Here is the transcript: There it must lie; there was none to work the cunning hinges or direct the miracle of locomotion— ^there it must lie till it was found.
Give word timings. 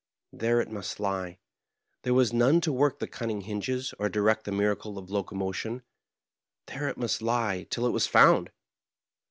There 0.33 0.59
it 0.59 0.71
must 0.71 0.99
lie; 0.99 1.37
there 2.01 2.15
was 2.15 2.33
none 2.33 2.59
to 2.61 2.73
work 2.73 2.97
the 2.97 3.05
cunning 3.05 3.41
hinges 3.41 3.93
or 3.99 4.09
direct 4.09 4.45
the 4.45 4.51
miracle 4.51 4.97
of 4.97 5.11
locomotion— 5.11 5.83
^there 6.67 6.89
it 6.89 6.97
must 6.97 7.21
lie 7.21 7.67
till 7.69 7.85
it 7.85 7.91
was 7.91 8.07
found. 8.07 8.49